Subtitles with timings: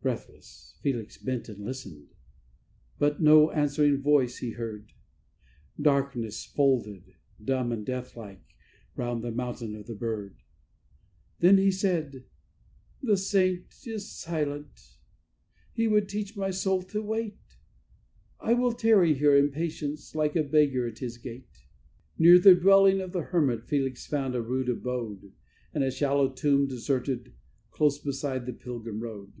[0.00, 2.14] Breathless, Felix bent and listened,
[3.00, 4.92] but no answering voice he heard;
[5.82, 8.44] Darkness folded, dumb and deathlike,
[8.94, 10.36] round the Mountain of the Bird.
[11.40, 12.26] Then he said,
[13.02, 14.98] "The saint is silent;
[15.72, 17.56] he would teach my soul to wait:
[18.38, 21.64] I will tarry here in patience, like a beggar at his gate."
[22.16, 25.32] Near the dwelling of the hermit Felix found a rude abode,
[25.74, 27.34] In a shallow tomb deserted,
[27.72, 29.32] close beside the pilgrim road.